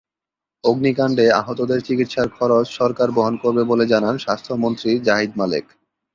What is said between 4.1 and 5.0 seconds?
স্বাস্থ্যমন্ত্রী